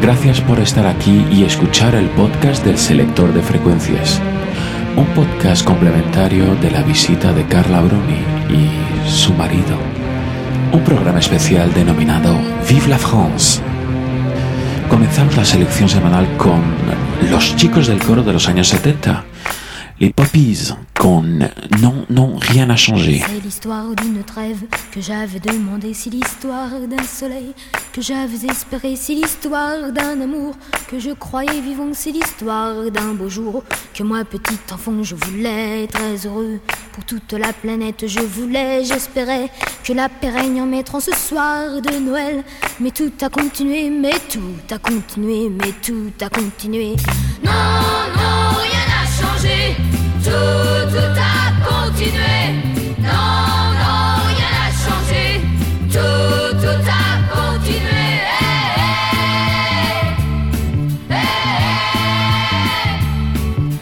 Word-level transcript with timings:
Gracias 0.00 0.40
por 0.40 0.58
estar 0.60 0.86
aquí 0.86 1.26
y 1.30 1.44
escuchar 1.44 1.94
el 1.94 2.08
podcast 2.10 2.64
del 2.64 2.76
selector 2.78 3.32
de 3.32 3.42
frecuencias. 3.42 4.20
Un 4.96 5.06
podcast 5.08 5.64
complementario 5.64 6.54
de 6.56 6.70
la 6.70 6.82
visita 6.82 7.32
de 7.32 7.46
Carla 7.46 7.80
Bruni 7.80 8.20
y 8.50 9.08
su 9.08 9.32
marido. 9.34 9.78
Un 10.72 10.82
programa 10.82 11.20
especial 11.20 11.72
denominado 11.72 12.36
Vive 12.68 12.88
la 12.88 12.98
France. 12.98 13.60
Comenzamos 14.90 15.36
la 15.36 15.44
selección 15.44 15.88
semanal 15.88 16.26
con 16.36 16.60
los 17.30 17.56
chicos 17.56 17.86
del 17.86 18.02
coro 18.02 18.22
de 18.22 18.32
los 18.32 18.48
años 18.48 18.68
70 18.68 19.24
les 20.00 20.12
Poppies 20.12 20.72
con 20.98 21.22
Non, 21.82 22.06
non, 22.10 22.36
rien 22.36 22.66
n'a 22.66 22.76
changé. 22.76 23.22
C'est 23.26 23.42
l'histoire 23.42 23.94
d'une 23.94 24.22
trêve 24.24 24.62
que 24.90 25.00
j'avais 25.00 25.38
demandé, 25.38 25.94
c'est 25.94 26.10
l'histoire 26.10 26.70
d'un 26.88 27.04
soleil 27.04 27.52
que 27.92 28.00
j'avais 28.00 28.46
espéré, 28.48 28.96
c'est 28.96 29.14
l'histoire 29.14 29.92
d'un 29.92 30.20
amour 30.20 30.56
que 30.88 30.98
je 30.98 31.10
croyais 31.10 31.60
vivant, 31.60 31.90
c'est 31.92 32.10
l'histoire 32.10 32.90
d'un 32.90 33.14
beau 33.14 33.28
jour 33.28 33.62
que 33.92 34.02
moi, 34.02 34.24
petit 34.24 34.58
enfant, 34.72 35.02
je 35.02 35.14
voulais 35.14 35.86
très 35.86 36.26
heureux. 36.26 36.60
Pour 36.92 37.04
toute 37.04 37.32
la 37.32 37.52
planète, 37.52 38.06
je 38.06 38.20
voulais, 38.20 38.84
j'espérais 38.84 39.50
que 39.84 39.92
la 39.92 40.08
paix 40.08 40.30
règne 40.30 40.62
en 40.62 40.66
mettant 40.66 41.00
ce 41.00 41.12
soir 41.12 41.80
de 41.80 41.98
Noël. 41.98 42.42
Mais 42.80 42.90
tout 42.90 43.12
a 43.20 43.28
continué, 43.28 43.90
mais 43.90 44.14
tout 44.28 44.40
a 44.70 44.78
continué, 44.78 45.48
mais 45.48 45.72
tout 45.82 46.12
a 46.20 46.28
continué. 46.28 46.96
Non, 47.44 47.50
tout, 50.22 50.90
tout 50.92 51.14
a 51.18 51.52
continué. 51.68 52.38
Non, 52.98 53.32
non, 53.82 54.04
rien 54.30 54.50
n'a 54.56 54.68
changé. 54.84 55.24
Tout, 55.92 56.50
tout 56.60 56.82
a 56.88 57.04
continué. 57.34 58.08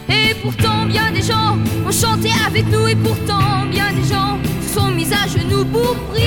Et 0.08 0.34
pourtant, 0.42 0.86
bien 0.86 1.10
des 1.12 1.22
gens 1.22 1.56
ont 1.86 1.92
chanté 1.92 2.30
avec 2.46 2.66
nous. 2.68 2.86
Et 2.88 2.96
pourtant, 2.96 3.66
bien 3.70 3.92
des 3.92 4.04
gens 4.08 4.38
sont 4.74 4.88
mis 4.88 5.08
à 5.12 5.26
genoux 5.28 5.64
pour 5.64 5.94
prier. 6.10 6.21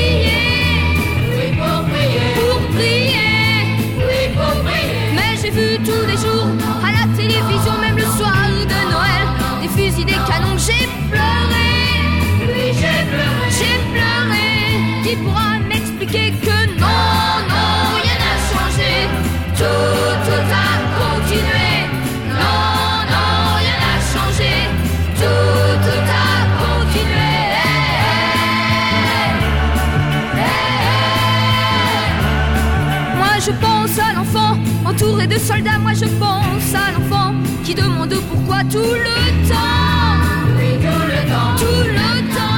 Entouré 34.85 35.27
de 35.27 35.37
soldats. 35.37 35.79
Moi 35.79 35.93
je 35.93 36.05
pense 36.05 36.73
à 36.73 36.91
l'enfant 36.91 37.33
qui 37.63 37.73
demande 37.75 38.13
pourquoi 38.29 38.63
tout 38.63 38.79
le 38.79 39.47
temps. 39.49 40.15
Tout 40.57 41.03
le 41.13 41.21
temps. 41.31 41.55
Tout 41.57 41.83
le 41.99 42.17
temps. 42.35 42.55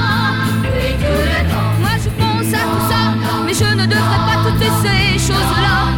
Moi 1.81 1.93
je 2.03 2.09
pense 2.09 2.53
à 2.53 2.63
tout 2.71 2.85
ça, 2.89 3.01
mais 3.45 3.53
je 3.53 3.63
ne 3.63 3.85
devrais 3.85 4.21
pas 4.27 4.37
toutes 4.43 4.67
ces 4.83 5.17
choses-là. 5.19 5.96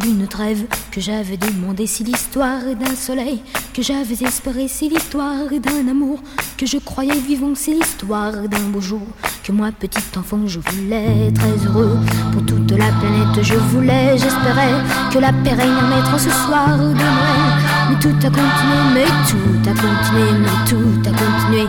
D'une 0.00 0.26
trêve 0.26 0.64
que 0.90 1.00
j'avais 1.00 1.38
demandé, 1.38 1.86
c'est 1.86 2.04
l'histoire 2.04 2.60
d'un 2.78 2.94
soleil 2.94 3.42
que 3.72 3.82
j'avais 3.82 4.22
espéré, 4.22 4.68
c'est 4.68 4.88
l'histoire 4.88 5.48
d'un 5.48 5.88
amour 5.88 6.20
que 6.58 6.66
je 6.66 6.76
croyais 6.76 7.18
vivant, 7.18 7.52
c'est 7.54 7.72
l'histoire 7.72 8.32
d'un 8.32 8.68
beau 8.70 8.80
jour 8.80 9.00
que 9.42 9.50
moi, 9.50 9.70
petit 9.72 10.18
enfant, 10.18 10.40
je 10.46 10.60
voulais 10.60 11.32
très 11.34 11.66
heureux 11.66 11.98
pour 12.32 12.44
toute 12.44 12.70
la 12.72 12.90
planète, 13.00 13.42
je 13.42 13.54
voulais, 13.54 14.18
j'espérais 14.18 14.74
que 15.10 15.18
la 15.18 15.32
paix 15.32 15.54
règne 15.54 15.70
en 15.70 16.18
ce 16.18 16.30
soir 16.30 16.76
de 16.78 16.92
Noël. 16.92 17.42
Mais 17.88 17.98
tout 17.98 18.08
a 18.08 18.30
continué, 18.30 18.80
mais 18.94 19.06
tout 19.28 19.70
a 19.70 19.72
continué, 19.72 20.32
mais 20.38 20.68
tout 20.68 21.08
a 21.08 21.12
continué. 21.12 21.64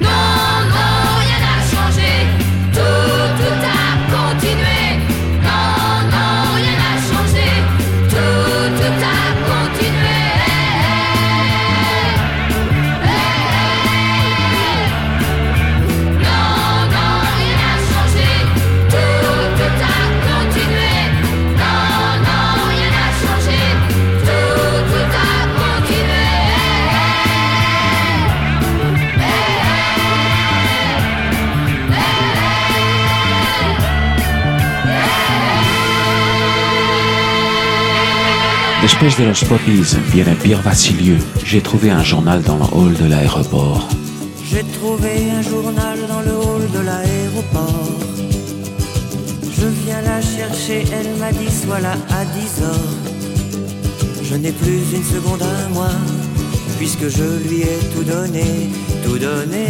Non, 0.00 0.08
non, 0.74 1.18
rien 1.20 1.38
n'a 1.40 1.62
changé, 1.70 3.03
De 39.04 39.24
los 39.26 39.44
poppies 39.44 39.98
viene 40.12 40.34
Pierre 40.34 40.62
Vassilieu. 40.62 41.18
J'ai 41.44 41.60
trouvé 41.60 41.90
un 41.90 42.02
journal 42.02 42.40
dans 42.40 42.56
le 42.56 42.64
hall 42.72 42.94
de 42.94 43.04
l'aéroport. 43.04 43.86
J'ai 44.50 44.64
trouvé 44.78 45.30
un 45.30 45.42
journal 45.42 45.98
dans 46.08 46.22
le 46.22 46.34
hall 46.34 46.70
de 46.72 46.78
l'aéroport. 46.80 47.98
Je 49.42 49.66
viens 49.84 50.00
la 50.00 50.22
chercher, 50.22 50.84
elle 50.90 51.18
m'a 51.18 51.30
dit 51.32 51.52
sois 51.52 51.80
là 51.80 51.92
à 52.08 52.24
10 52.24 52.62
heures. 52.62 52.94
Je 54.22 54.36
n'ai 54.36 54.52
plus 54.52 54.80
une 54.96 55.04
seconde 55.04 55.42
à 55.42 55.68
moi, 55.68 55.90
puisque 56.78 57.06
je 57.06 57.46
lui 57.46 57.60
ai 57.60 57.78
tout 57.94 58.04
donné, 58.04 58.70
tout 59.04 59.18
donné. 59.18 59.66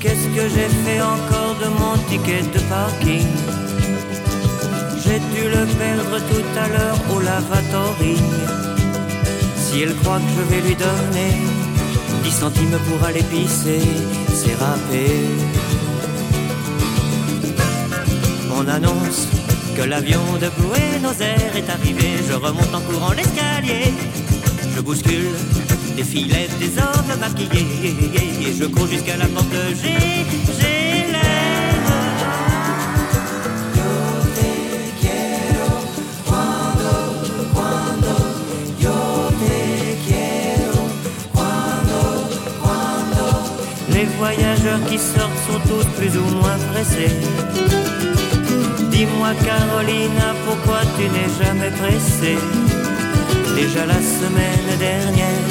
Qu'est-ce 0.00 0.26
que 0.34 0.48
j'ai 0.54 0.70
fait 0.84 1.02
encore 1.02 1.54
de 1.62 1.68
mon 1.68 1.98
ticket 2.08 2.44
de 2.54 2.60
parking? 2.70 3.67
J'ai 5.08 5.20
dû 5.34 5.48
le 5.48 5.64
perdre 5.80 6.18
tout 6.30 6.58
à 6.64 6.68
l'heure 6.68 6.98
au 7.14 7.20
lavatory. 7.20 8.16
Si 9.56 9.82
elle 9.82 9.94
croit 9.96 10.18
que 10.18 10.32
je 10.36 10.54
vais 10.54 10.62
lui 10.68 10.76
donner 10.76 11.32
10 12.24 12.30
centimes 12.30 12.78
pour 12.88 13.02
aller 13.06 13.22
pisser, 13.22 13.80
c'est 14.34 14.54
râpé. 14.54 15.06
On 18.54 18.66
annonce 18.68 19.28
que 19.76 19.82
l'avion 19.82 20.24
de 20.42 20.48
Buenos 20.60 21.20
Aires 21.20 21.56
est 21.56 21.70
arrivé. 21.70 22.08
Je 22.28 22.34
remonte 22.34 22.74
en 22.74 22.80
courant 22.80 23.12
l'escalier. 23.12 23.92
Je 24.74 24.80
bouscule 24.80 25.36
des 25.96 26.04
filets, 26.04 26.48
des 26.60 26.72
hommes 26.78 27.18
maquillés. 27.20 27.66
Et 28.46 28.54
je 28.58 28.64
cours 28.66 28.86
jusqu'à 28.86 29.16
la 29.16 29.26
porte 29.26 29.56
G. 29.82 30.77
voyageurs 44.18 44.82
qui 44.88 44.98
sortent 44.98 45.42
sont 45.46 45.60
tous 45.68 45.86
plus 45.96 46.14
ou 46.18 46.26
moins 46.40 46.58
pressés. 46.72 47.14
Dis-moi 48.90 49.30
Carolina, 49.48 50.28
pourquoi 50.44 50.80
tu 50.96 51.04
n'es 51.14 51.30
jamais 51.42 51.70
pressée? 51.80 52.38
Déjà 53.54 53.86
la 53.86 54.00
semaine 54.18 54.70
dernière, 54.78 55.46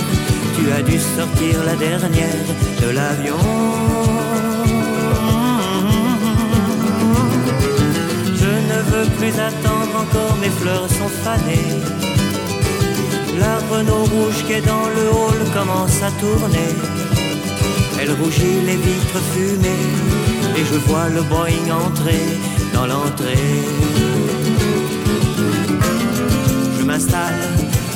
tu 0.56 0.64
as 0.72 0.82
dû 0.82 0.98
sortir 1.00 1.64
la 1.66 1.76
dernière 1.76 2.48
de 2.82 2.90
l'avion. 2.98 3.44
Je 8.42 8.52
ne 8.70 8.80
veux 8.92 9.10
plus 9.18 9.36
attendre 9.50 9.96
encore, 10.04 10.36
mes 10.42 10.54
fleurs 10.60 10.90
sont 10.90 11.14
fanées. 11.26 11.74
la 13.40 13.56
Renault 13.72 14.08
rouge 14.14 14.44
qui 14.46 14.54
est 14.54 14.66
dans 14.74 14.88
le 14.98 15.06
hall 15.18 15.40
commence 15.54 16.02
à 16.02 16.12
tourner. 16.20 17.07
Elle 18.00 18.12
rougit 18.12 18.62
les 18.66 18.76
vitres 18.76 19.22
fumées 19.34 19.86
et 20.56 20.64
je 20.72 20.78
vois 20.88 21.10
le 21.10 21.22
Boeing 21.24 21.70
entrer 21.72 22.26
dans 22.74 22.86
l'entrée. 22.86 23.48
Je 26.80 26.84
m'installe, 26.84 27.42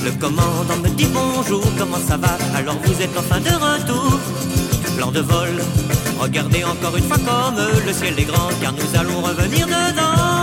le 0.04 0.12
commandant 0.12 0.78
me 0.84 0.90
dit 0.90 1.08
bonjour, 1.14 1.64
comment 1.78 2.02
ça 2.08 2.18
va? 2.18 2.38
Alors 2.56 2.78
vous 2.84 3.02
êtes 3.02 3.16
enfin 3.18 3.40
de 3.40 3.50
retour 3.50 4.20
Plan 4.98 5.12
de 5.12 5.22
vol, 5.22 5.56
regardez 6.20 6.64
encore 6.64 6.96
une 6.98 7.04
fois 7.04 7.18
comme 7.18 7.60
le 7.86 7.94
ciel 7.94 8.20
est 8.20 8.26
grand 8.26 8.50
car 8.62 8.74
nous 8.74 9.00
allons 9.00 9.22
revenir 9.22 9.66
dedans. 9.68 10.41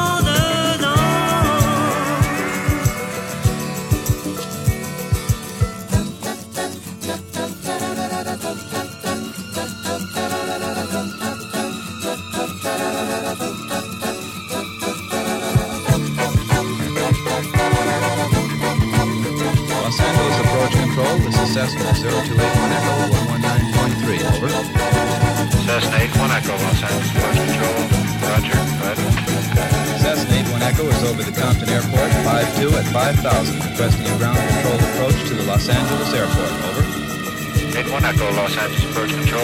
81 37.99 38.15
Echo, 38.15 38.31
Los 38.31 38.57
Angeles, 38.57 38.85
Approach 38.85 39.11
Control. 39.11 39.43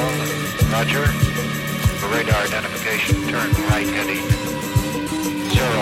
Roger. 0.71 1.07
For 1.99 2.07
radar 2.07 2.39
identification, 2.47 3.17
turn 3.27 3.51
right 3.67 3.89
heading 3.91 4.23
030. 5.51 5.75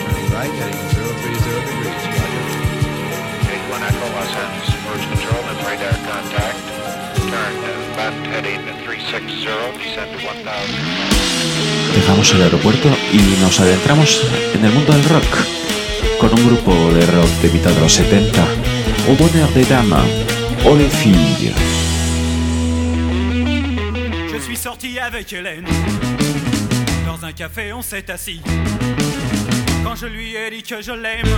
Turning 0.00 0.28
right, 0.32 0.52
heading 0.56 0.80
030 0.96 1.36
degrees, 1.68 2.00
roger. 2.16 2.44
Echo 3.76 4.06
Los 4.16 4.32
Angeles 4.40 4.72
Merge 4.88 5.06
Control 5.12 5.44
and 5.52 5.60
radar 5.68 5.96
contact. 6.08 6.64
Turn 7.28 7.54
left 8.00 8.24
heading 8.32 8.64
360, 8.88 9.44
descend 9.76 10.10
to 10.12 10.18
1000. 10.24 10.46
Dejamos 11.94 12.32
el 12.32 12.42
aeropuerto 12.42 12.88
y 13.12 13.20
nos 13.42 13.60
adentramos 13.60 14.22
en 14.54 14.64
el 14.64 14.72
mundo 14.72 14.92
del 14.92 15.04
rock 15.04 15.28
con 16.18 16.32
un 16.32 16.46
grupo 16.46 16.72
de 16.94 17.04
rock 17.06 17.28
de 17.42 17.50
mitad 17.50 17.70
de 17.70 17.80
los 17.80 17.92
70, 17.92 18.42
Au 19.08 19.14
bonheur 19.14 19.48
des 19.52 19.64
dames, 19.64 19.96
o 20.64 20.74
les 20.74 20.88
filles. 20.88 21.54
Je 24.32 24.38
suis 24.40 24.56
sorti 24.56 24.98
avec 24.98 25.32
Hélène. 25.32 25.64
Dans 27.06 27.24
un 27.24 27.32
café, 27.32 27.72
on 27.72 27.82
s'est 27.82 28.10
assis. 28.10 28.40
Quand 29.84 29.94
je 29.94 30.06
lui 30.06 30.34
ai 30.34 30.50
dit 30.50 30.64
que 30.64 30.82
je 30.82 30.90
l'aime, 30.90 31.28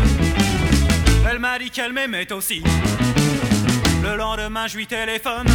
elle 1.30 1.38
m'a 1.38 1.58
dit 1.58 1.70
qu'elle 1.70 1.92
m'aimait 1.92 2.32
aussi. 2.32 2.62
Le 4.02 4.16
lendemain, 4.16 4.66
je 4.66 4.78
lui 4.78 4.86
téléphone. 4.86 5.46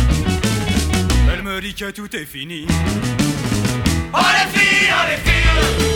Elle 1.33 1.41
me 1.41 1.59
dit 1.61 1.73
que 1.73 1.89
tout 1.89 2.15
est 2.15 2.25
fini. 2.25 2.67
Oh 4.13 4.17
les 4.19 4.59
filles, 4.59 4.91
oh 4.91 5.05
les 5.09 5.17
filles, 5.17 5.92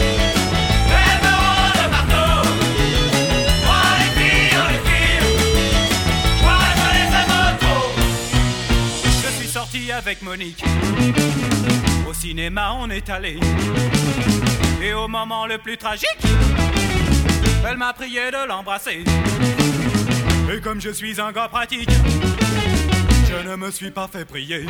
Avec 9.89 10.22
Monique. 10.22 10.63
Au 12.10 12.13
cinéma, 12.13 12.75
on 12.78 12.89
est 12.89 13.10
allé. 13.10 13.39
Et 14.84 14.94
au 14.94 15.07
moment 15.07 15.48
le 15.48 15.57
plus 15.57 15.78
tragique, 15.78 16.19
elle 17.66 17.78
m'a 17.78 17.94
prié 17.94 18.30
de 18.30 18.48
l'embrasser. 18.48 19.04
Et 20.54 20.60
comme 20.60 20.81
je 20.81 20.89
suis 20.89 21.22
un 21.22 21.31
gars 21.31 21.48
pratique, 21.48 21.89
je 23.30 23.50
ne 23.50 23.56
me 23.56 23.72
suis 23.72 23.92
pas 23.92 24.10
fait 24.12 24.25
prier. 24.25 24.66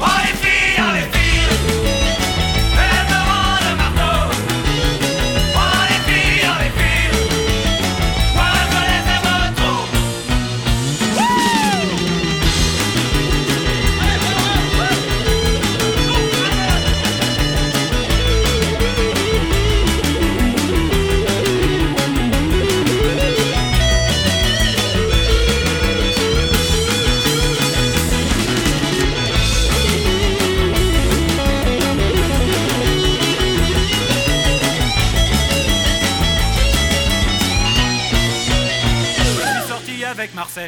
Oh 0.00 0.04
les 0.22 0.36
filles, 0.36 0.78
oh 0.78 0.92
les 0.94 1.18
filles, 1.18 2.05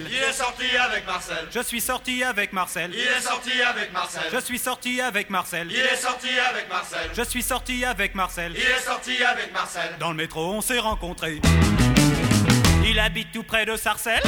Marcel. 0.09 0.17
Il 0.17 0.29
est 0.29 0.33
sorti 0.33 0.77
avec 0.77 1.07
Marcel. 1.07 1.49
Je 1.55 1.61
suis 1.61 1.81
sorti 1.81 2.23
avec 2.23 2.53
Marcel. 2.53 2.91
Il 2.95 3.01
est 3.01 3.21
sorti 3.21 3.63
avec 3.63 3.93
Marcel. 3.93 4.23
Je 4.33 4.41
suis 4.41 4.59
sorti 4.59 5.01
avec 5.01 5.31
Marcel. 5.31 5.69
Il 5.71 5.79
est 5.79 5.97
sorti 5.97 6.29
avec 6.39 6.69
Marcel. 6.69 7.11
Je 7.15 7.23
suis 7.23 7.43
sorti 7.43 7.85
avec 7.85 8.15
Marcel. 8.15 8.53
Il 8.55 8.63
est 8.63 8.81
sorti 8.81 9.23
avec 9.23 9.53
Marcel. 9.53 9.97
Dans 10.01 10.11
le 10.11 10.17
métro, 10.17 10.53
on 10.53 10.61
s'est 10.61 10.79
rencontrés. 10.79 11.41
Il 12.87 12.99
habite 12.99 13.33
tout 13.33 13.43
près 13.43 13.67
de 13.67 13.77
Sarcelles. 13.77 14.23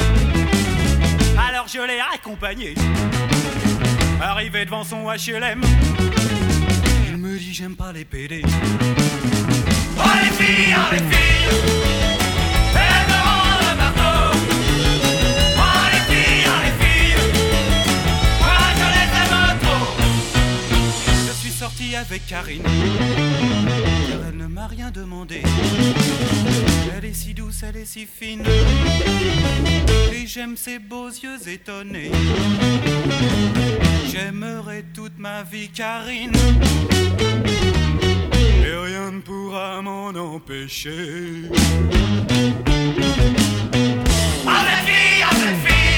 Alors 1.49 1.67
je 1.67 1.81
l'ai 1.81 1.99
accompagné. 2.13 2.75
Arrivé 4.21 4.65
devant 4.65 4.83
son 4.83 5.07
HLM, 5.09 5.61
il 7.07 7.17
me 7.17 7.39
dit 7.39 7.53
j'aime 7.53 7.75
pas 7.75 7.91
les 7.91 8.05
PD. 8.05 8.43
Oh 9.97 10.01
les 10.21 10.29
filles, 10.29 10.75
oh 10.77 10.91
les 10.91 10.99
filles, 10.99 11.30
avec 22.11 22.27
Karine, 22.27 22.63
elle 24.27 24.35
ne 24.35 24.45
m'a 24.47 24.67
rien 24.67 24.91
demandé. 24.91 25.41
Elle 26.93 27.05
est 27.05 27.13
si 27.13 27.33
douce, 27.33 27.63
elle 27.63 27.77
est 27.77 27.85
si 27.85 28.05
fine, 28.05 28.43
et 30.11 30.27
j'aime 30.27 30.57
ses 30.57 30.77
beaux 30.79 31.07
yeux 31.07 31.47
étonnés. 31.47 32.11
J'aimerai 34.11 34.83
toute 34.93 35.17
ma 35.17 35.43
vie 35.43 35.69
Karine, 35.69 36.35
et 38.61 38.75
rien 38.75 39.11
ne 39.11 39.21
pourra 39.21 39.81
m'en 39.81 40.09
empêcher. 40.09 41.49
Ah 44.45 44.65
ah 44.65 45.90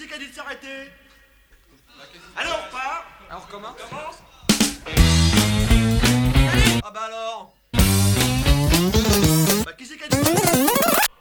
c'est 0.00 0.06
qui 0.06 0.14
a 0.14 0.18
dit 0.18 0.28
de 0.28 0.34
s'arrêter. 0.34 0.90
Allez, 2.36 2.48
on 2.48 2.66
repart. 2.66 3.04
Alors 3.28 3.42
on 3.42 3.46
recommence 3.46 3.76
Commence 3.90 4.22
Ah 6.82 6.90
bah 6.90 7.00
alors. 7.04 7.54
Bah 9.64 9.72
qui 9.76 9.84
c'est 9.84 9.98
qui 9.98 10.04
a 10.04 10.08
dit 10.08 10.16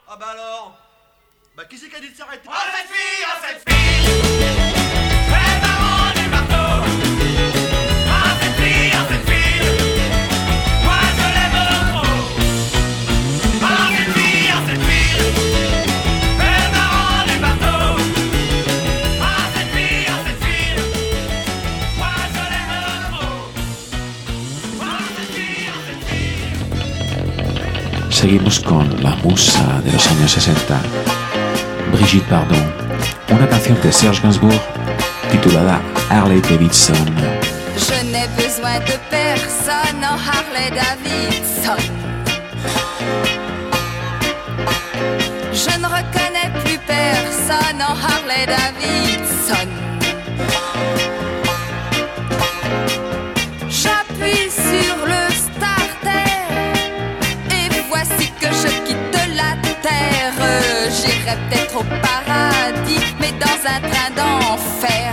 Ah 0.07 0.15
bah 0.17 0.27
alors. 0.31 0.77
Bah 1.57 1.65
qui 1.65 1.77
c'est 1.77 1.89
qui 1.89 1.95
a 1.95 1.99
dit 1.99 2.11
de 2.11 2.15
s'arrêter? 2.15 2.47
Oh 2.47 2.53
cette 2.73 2.87
fille, 2.87 3.25
oh 3.27 3.37
cette 3.41 3.69
fille 3.69 4.68
Seguimos 28.19 28.59
con 28.59 29.01
la 29.01 29.15
musa 29.23 29.79
de 29.81 29.93
los 29.93 30.05
años 30.07 30.33
60, 30.33 30.81
Brigitte 31.93 32.29
Bardot, 32.29 32.57
una 33.29 33.47
canción 33.47 33.81
de 33.81 33.93
Serge 33.93 34.21
Gainsbourg 34.21 34.59
titulada 35.31 35.81
Harley 36.09 36.41
Davidson. 36.41 36.97
Je 37.77 38.03
n'ai 38.11 38.27
besoin 38.35 38.77
de 38.81 38.97
personne 39.09 40.03
en 40.03 40.17
Harley 40.19 40.69
Davidson. 40.69 41.81
Je 45.53 45.79
ne 45.79 45.87
reconnais 45.87 46.51
plus 46.61 46.77
personne 46.79 47.81
en 47.81 47.95
Harley 47.95 48.45
Davidson. 48.45 49.78
Peut-être 61.29 61.75
au 61.77 61.83
paradis, 61.83 63.13
mais 63.19 63.31
dans 63.33 63.59
un 63.63 63.79
train 63.87 64.09
d'enfer. 64.15 65.08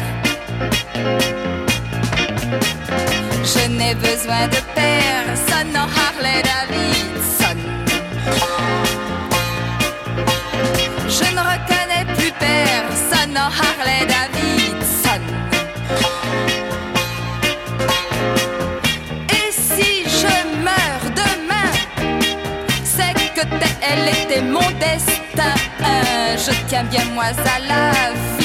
Tiens 26.76 26.84
bien 26.84 27.04
moi 27.14 27.24
à 27.24 27.58
la 27.60 28.35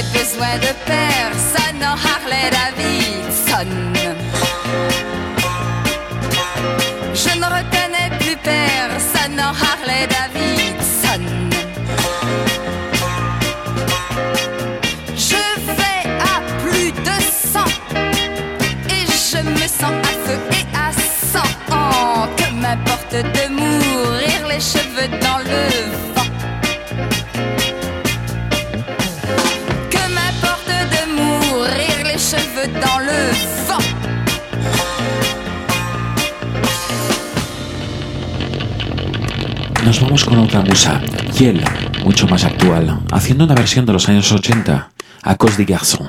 Je 0.00 0.06
n'ai 0.06 0.18
besoin 0.18 0.56
de 0.56 0.72
personne 0.86 1.82
en 1.82 1.96
Harley 2.08 2.50
Davidson. 2.50 3.70
Je 7.12 7.38
ne 7.38 7.44
reconnais 7.44 8.10
plus 8.18 8.36
personne 8.36 9.38
en 9.38 9.52
Harley 9.52 10.06
Davidson. 10.08 11.24
Je 15.16 15.42
vais 15.66 16.02
à 16.20 16.40
plus 16.62 16.92
de 16.92 17.16
100 17.52 17.60
et 18.88 19.06
je 19.06 19.42
me 19.42 19.68
sens 19.68 19.92
à 20.02 20.14
feu 20.24 20.38
et 20.52 20.66
à 20.76 20.92
sang. 20.92 21.50
Que 22.36 22.54
m'importe 22.54 23.12
de 23.12 23.48
mourir 23.50 24.48
les 24.48 24.60
cheveux 24.60 25.08
dans 25.20 25.38
le 25.38 25.89
Nos 39.90 40.00
vamos 40.02 40.24
con 40.24 40.38
otra 40.38 40.60
musa, 40.60 41.00
Yel, 41.36 41.60
mucho 42.04 42.28
más 42.28 42.44
actual, 42.44 43.00
haciendo 43.10 43.42
una 43.42 43.56
versión 43.56 43.84
de 43.86 43.92
los 43.92 44.08
años 44.08 44.30
80, 44.30 44.88
à 45.20 45.34
cause 45.34 45.56
des 45.56 45.66
garçons. 45.66 46.08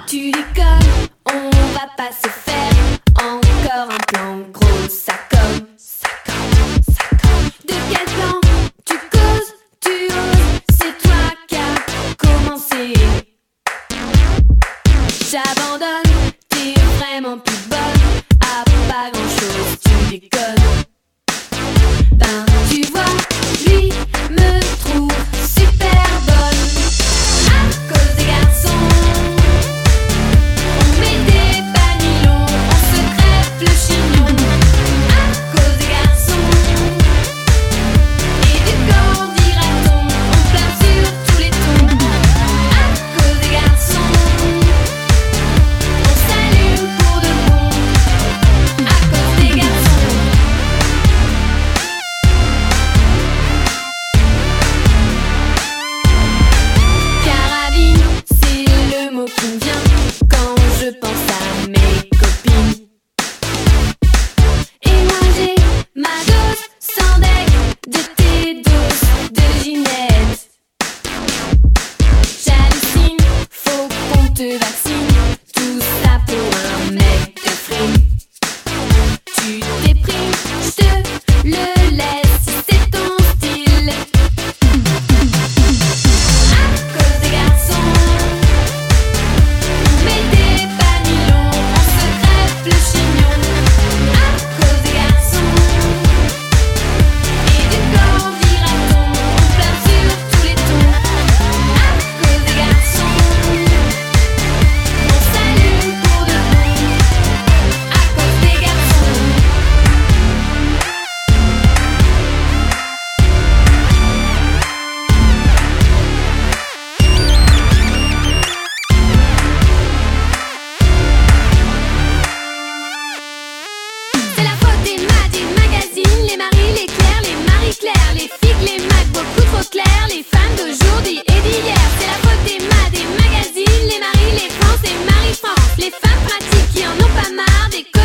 pas 137.16 137.30
marre 137.34 137.70
des 137.72 138.01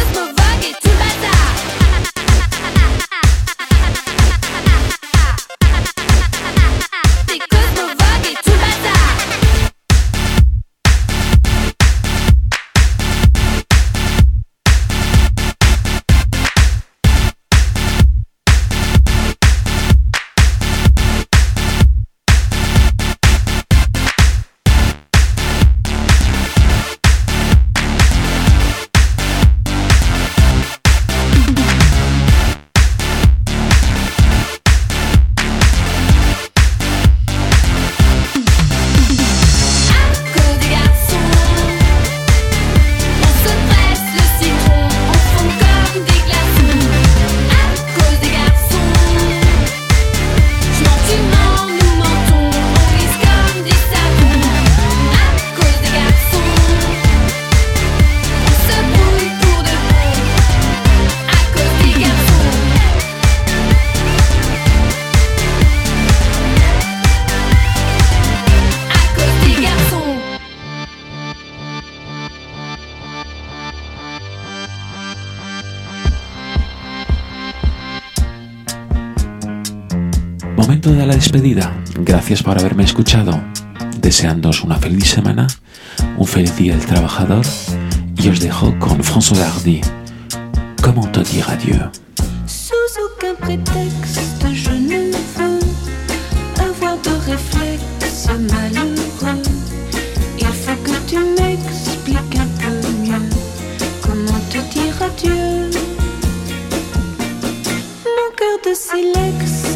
momento 80.86 81.00
de 81.00 81.06
la 81.06 81.14
despedida. 81.14 81.72
Gracias 82.00 82.42
por 82.42 82.58
haberme 82.58 82.84
escuchado. 82.84 83.40
Deseándoos 84.00 84.62
una 84.62 84.76
feliz 84.76 85.08
semana, 85.10 85.46
un 86.16 86.26
feliz 86.26 86.56
día 86.56 86.76
del 86.76 86.86
trabajador 86.86 87.44
y 88.16 88.28
os 88.28 88.40
dejo 88.40 88.78
con 88.78 89.02
François 89.02 89.38
Hardy. 89.38 89.80
Comment 90.82 91.10
te 91.12 91.20
dire 91.20 91.48
adieu 91.48 91.90
Sous 92.46 92.92
aucun 93.04 93.34
prétexte, 93.34 94.46
je 94.52 94.70
ne 94.70 95.12
veux 95.36 95.60
avoir 96.60 96.96
de 97.02 97.14
réflexe 97.30 98.28
malheureux. 98.50 99.42
Il 100.38 100.46
faut 100.46 100.78
que 100.84 100.96
tu 101.08 101.18
m'expliques 101.18 102.38
un 102.38 102.48
peu 102.60 102.88
mieux 103.02 103.28
comment 104.02 104.40
te 104.50 104.58
dire 104.74 104.96
adieu. 105.02 105.70
Mon 108.04 108.30
cœur 108.36 108.58
de 108.64 108.74
silex. 108.74 109.75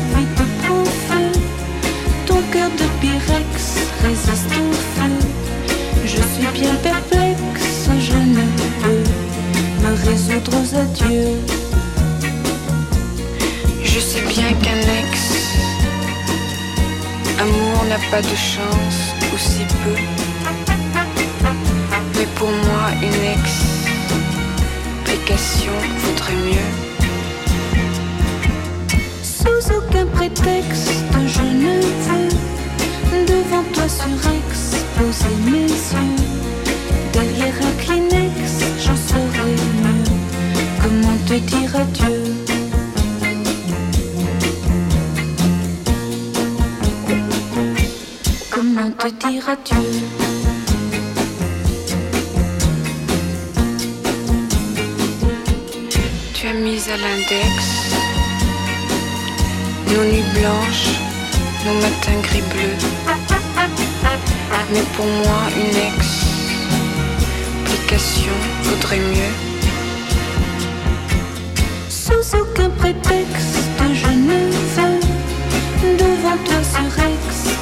De 2.60 2.86
pyrex 3.00 3.54
résiste 4.02 4.52
au 4.52 4.72
feu. 4.72 5.14
Je 6.04 6.20
suis 6.20 6.50
bien 6.52 6.74
perplexe, 6.76 7.88
je 7.98 8.18
ne 8.36 8.44
peux 8.80 9.04
me 9.82 9.92
résoudre 10.06 10.52
aux 10.60 10.70
adieux. 10.76 11.38
Je 13.82 13.98
sais 13.98 14.20
bien 14.28 14.52
qu'un 14.62 14.80
ex 15.00 15.12
amour 17.40 17.84
n'a 17.88 17.98
pas 18.10 18.20
de 18.20 18.36
chance, 18.36 19.00
ou 19.32 19.38
si 19.38 19.64
peu. 19.82 19.98
Mais 22.14 22.28
pour 22.36 22.50
moi, 22.50 22.84
une 23.02 23.24
explication 25.08 25.76
vaudrait 26.04 26.42
mieux. 26.46 26.72
Sous 29.22 29.62
prétexte, 30.20 30.92
je 31.26 31.40
ne 31.40 31.80
veux 32.06 33.24
devant 33.24 33.64
toi 33.72 33.88
surex 33.88 34.85
poser 34.98 35.35
mes 35.46 35.66
yeux. 35.66 36.16
Derrière 37.14 37.54
un 37.68 37.74
Kleenex, 37.83 38.50
j'en 38.85 38.96
saurais 38.96 39.56
mieux. 39.83 40.04
Comment 40.83 41.16
te 41.26 41.35
dire 41.35 41.74
adieu? 41.74 42.22
Comment 48.50 48.90
te 48.98 49.09
dire 49.26 49.48
adieu? 49.48 49.88
Tu 56.35 56.46
as 56.46 56.52
mis 56.52 56.83
à 56.90 56.96
l'index 56.98 57.69
nos 60.40 60.48
nuits 60.48 60.57
blanches, 60.57 60.88
nos 61.66 61.74
matins 61.74 62.20
gris 62.22 62.42
bleus. 62.53 62.79
Mais 64.72 64.85
pour 64.96 65.07
moi, 65.07 65.40
une 65.57 65.76
explication 67.66 68.37
vaudrait 68.62 68.98
mieux. 68.98 69.35
Sous 71.88 72.37
aucun 72.37 72.70
prétexte, 72.70 73.59
je 73.92 74.11
ne 74.11 74.50
veux 74.74 75.00
devant 75.96 76.38
toi 76.44 76.61
surex 76.62 77.20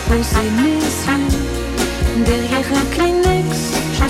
poser 0.09 0.49
mes 0.63 0.81
yeux. 0.81 1.29
Derrière 2.25 2.69
un 2.75 2.87
Kleenex, 2.95 3.49
je 3.95 4.07